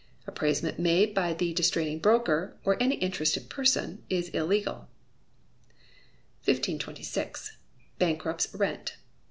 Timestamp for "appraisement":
0.25-0.79